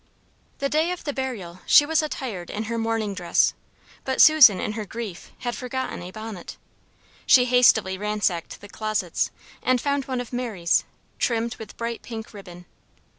The 0.57 0.67
day 0.67 0.89
of 0.89 1.03
the 1.03 1.13
burial 1.13 1.59
she 1.67 1.85
was 1.85 2.01
attired 2.01 2.49
in 2.49 2.63
her 2.63 2.79
mourning 2.79 3.13
dress; 3.13 3.53
but 4.03 4.19
Susan, 4.19 4.59
in 4.59 4.71
her 4.71 4.83
grief, 4.83 5.31
had 5.41 5.55
forgotten 5.55 6.01
a 6.01 6.09
bonnet. 6.09 6.57
She 7.27 7.45
hastily 7.45 7.99
ransacked 7.99 8.61
the 8.61 8.67
closets, 8.67 9.29
and 9.61 9.79
found 9.79 10.05
one 10.05 10.19
of 10.19 10.33
Mary's, 10.33 10.85
trimmed 11.19 11.55
with 11.57 11.77
bright 11.77 12.01
pink 12.01 12.33
ribbon. 12.33 12.65